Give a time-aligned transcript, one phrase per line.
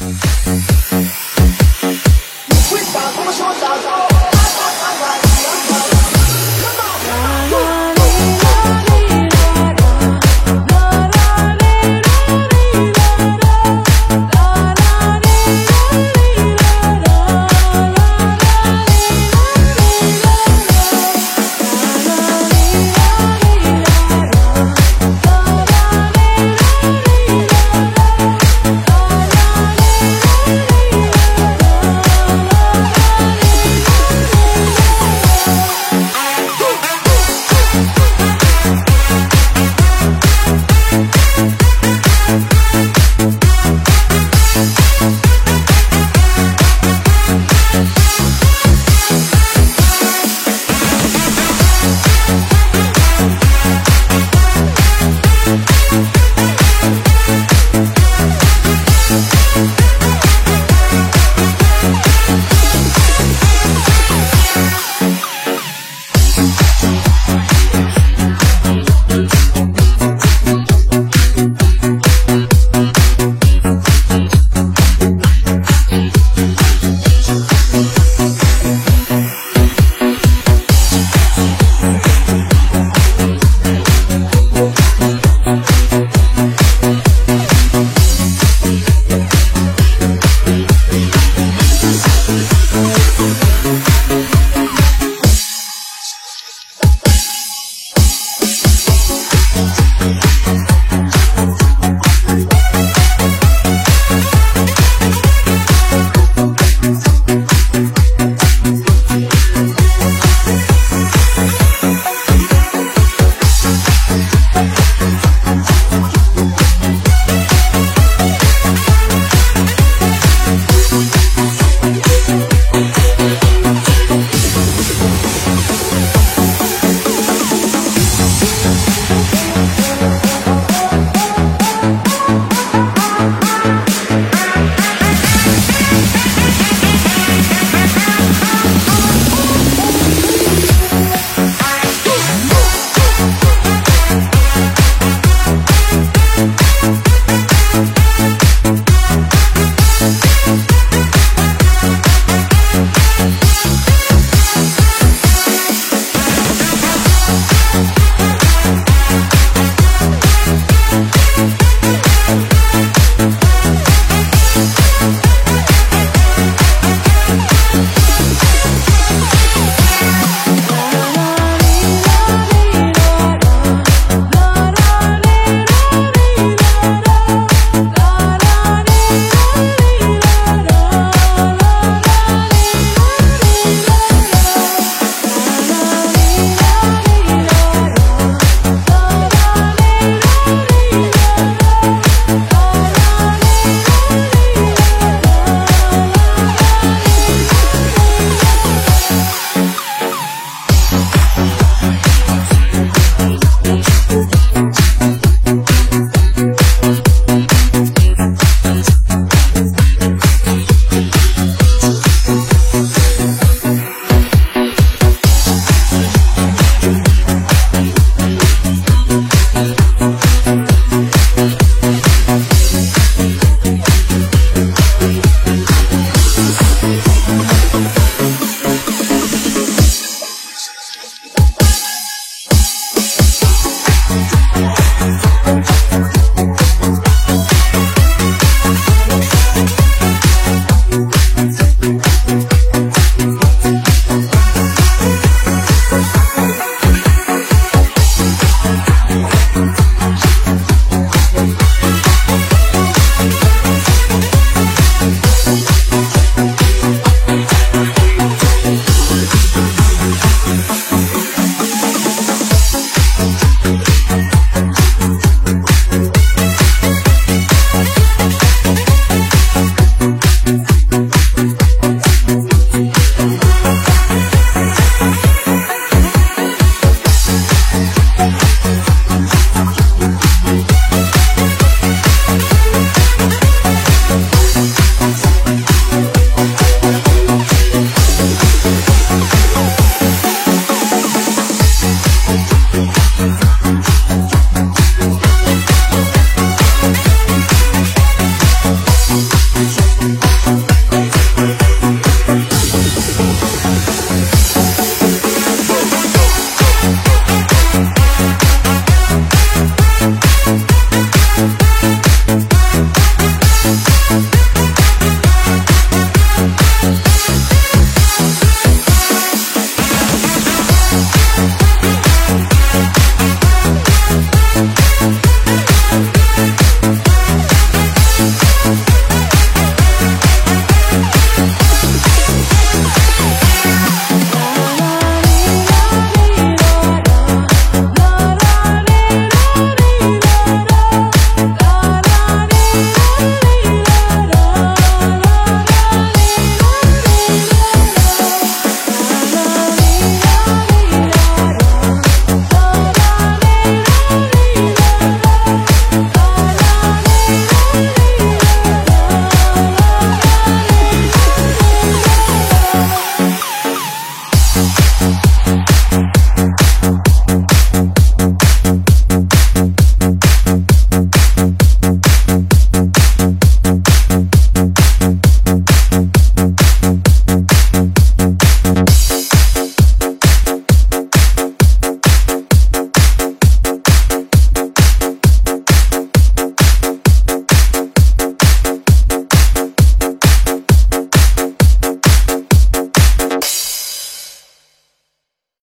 [0.00, 0.67] Mm-hmm.